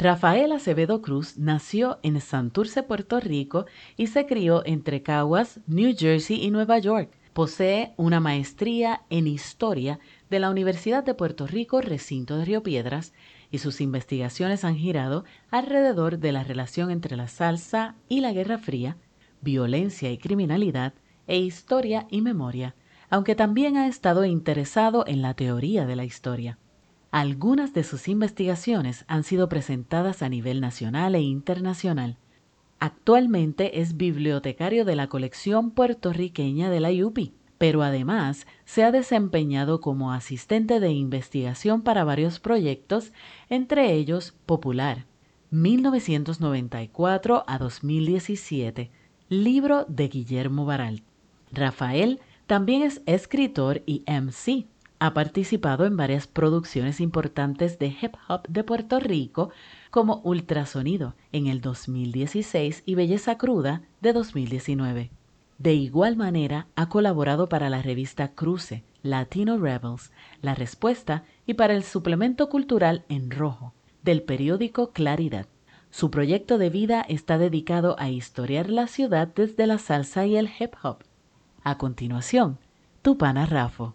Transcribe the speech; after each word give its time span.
Rafael 0.00 0.52
Acevedo 0.52 1.02
Cruz 1.02 1.38
nació 1.38 1.98
en 2.04 2.20
Santurce, 2.20 2.84
Puerto 2.84 3.18
Rico 3.18 3.66
y 3.96 4.06
se 4.06 4.26
crió 4.26 4.62
entre 4.64 5.02
Caguas, 5.02 5.58
New 5.66 5.92
Jersey 5.98 6.40
y 6.40 6.52
Nueva 6.52 6.78
York. 6.78 7.10
Posee 7.32 7.94
una 7.96 8.20
maestría 8.20 9.02
en 9.10 9.26
Historia 9.26 9.98
de 10.30 10.38
la 10.38 10.50
Universidad 10.50 11.02
de 11.02 11.14
Puerto 11.14 11.48
Rico, 11.48 11.80
recinto 11.80 12.38
de 12.38 12.44
Río 12.44 12.62
Piedras, 12.62 13.12
y 13.50 13.58
sus 13.58 13.80
investigaciones 13.80 14.62
han 14.62 14.76
girado 14.76 15.24
alrededor 15.50 16.20
de 16.20 16.30
la 16.30 16.44
relación 16.44 16.92
entre 16.92 17.16
la 17.16 17.26
salsa 17.26 17.96
y 18.08 18.20
la 18.20 18.32
Guerra 18.32 18.58
Fría, 18.58 18.96
violencia 19.40 20.12
y 20.12 20.18
criminalidad, 20.18 20.94
e 21.26 21.38
historia 21.38 22.06
y 22.08 22.22
memoria, 22.22 22.76
aunque 23.10 23.34
también 23.34 23.76
ha 23.76 23.88
estado 23.88 24.24
interesado 24.24 25.04
en 25.08 25.22
la 25.22 25.34
teoría 25.34 25.86
de 25.86 25.96
la 25.96 26.04
historia. 26.04 26.56
Algunas 27.10 27.72
de 27.72 27.84
sus 27.84 28.06
investigaciones 28.06 29.04
han 29.08 29.24
sido 29.24 29.48
presentadas 29.48 30.22
a 30.22 30.28
nivel 30.28 30.60
nacional 30.60 31.14
e 31.14 31.20
internacional. 31.20 32.18
Actualmente 32.80 33.80
es 33.80 33.96
bibliotecario 33.96 34.84
de 34.84 34.94
la 34.94 35.08
colección 35.08 35.70
puertorriqueña 35.70 36.68
de 36.70 36.80
la 36.80 36.90
UPI, 36.90 37.32
pero 37.56 37.82
además 37.82 38.46
se 38.64 38.84
ha 38.84 38.92
desempeñado 38.92 39.80
como 39.80 40.12
asistente 40.12 40.80
de 40.80 40.92
investigación 40.92 41.82
para 41.82 42.04
varios 42.04 42.40
proyectos, 42.40 43.12
entre 43.48 43.94
ellos 43.94 44.34
Popular, 44.46 45.06
1994 45.50 47.44
a 47.46 47.58
2017, 47.58 48.90
libro 49.30 49.86
de 49.88 50.08
Guillermo 50.08 50.66
Baral. 50.66 51.02
Rafael 51.50 52.20
también 52.46 52.82
es 52.82 53.02
escritor 53.06 53.82
y 53.86 54.04
MC, 54.06 54.66
ha 55.00 55.14
participado 55.14 55.86
en 55.86 55.96
varias 55.96 56.26
producciones 56.26 57.00
importantes 57.00 57.78
de 57.78 57.86
hip 57.86 58.14
hop 58.28 58.42
de 58.48 58.64
Puerto 58.64 58.98
Rico, 59.00 59.50
como 59.90 60.20
Ultrasonido 60.24 61.14
en 61.32 61.46
el 61.46 61.60
2016 61.60 62.82
y 62.84 62.94
Belleza 62.94 63.38
Cruda 63.38 63.82
de 64.00 64.12
2019. 64.12 65.10
De 65.58 65.74
igual 65.74 66.16
manera, 66.16 66.68
ha 66.76 66.88
colaborado 66.88 67.48
para 67.48 67.70
la 67.70 67.82
revista 67.82 68.28
Cruce, 68.28 68.84
Latino 69.02 69.58
Rebels, 69.58 70.12
La 70.40 70.54
Respuesta 70.54 71.24
y 71.46 71.54
para 71.54 71.74
el 71.74 71.84
suplemento 71.84 72.48
cultural 72.48 73.04
En 73.08 73.30
Rojo, 73.30 73.74
del 74.02 74.22
periódico 74.22 74.92
Claridad. 74.92 75.46
Su 75.90 76.10
proyecto 76.10 76.58
de 76.58 76.70
vida 76.70 77.04
está 77.08 77.38
dedicado 77.38 77.96
a 77.98 78.10
historiar 78.10 78.68
la 78.68 78.86
ciudad 78.86 79.28
desde 79.34 79.66
la 79.66 79.78
salsa 79.78 80.26
y 80.26 80.36
el 80.36 80.50
hip 80.60 80.74
hop. 80.82 80.98
A 81.64 81.78
continuación, 81.78 82.58
tu 83.02 83.16
pana 83.16 83.46
Rafo. 83.46 83.94